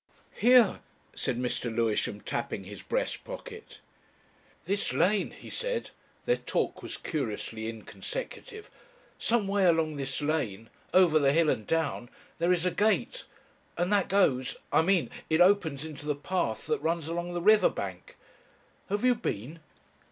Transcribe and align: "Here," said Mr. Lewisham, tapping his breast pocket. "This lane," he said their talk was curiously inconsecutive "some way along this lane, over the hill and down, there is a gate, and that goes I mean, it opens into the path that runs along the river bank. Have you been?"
"Here," 0.33 0.79
said 1.15 1.37
Mr. 1.37 1.65
Lewisham, 1.71 2.21
tapping 2.21 2.63
his 2.63 2.81
breast 2.81 3.23
pocket. 3.23 3.81
"This 4.65 4.93
lane," 4.93 5.29
he 5.29 5.51
said 5.51 5.91
their 6.25 6.37
talk 6.37 6.81
was 6.81 6.97
curiously 6.97 7.69
inconsecutive 7.69 8.71
"some 9.19 9.47
way 9.47 9.65
along 9.67 9.97
this 9.97 10.19
lane, 10.19 10.71
over 10.91 11.19
the 11.19 11.31
hill 11.33 11.51
and 11.51 11.67
down, 11.67 12.09
there 12.39 12.51
is 12.51 12.65
a 12.65 12.71
gate, 12.71 13.25
and 13.77 13.93
that 13.93 14.07
goes 14.09 14.57
I 14.71 14.81
mean, 14.81 15.11
it 15.29 15.39
opens 15.39 15.85
into 15.85 16.07
the 16.07 16.15
path 16.15 16.65
that 16.65 16.81
runs 16.81 17.07
along 17.07 17.35
the 17.35 17.39
river 17.39 17.69
bank. 17.69 18.15
Have 18.89 19.03
you 19.05 19.13
been?" 19.13 19.59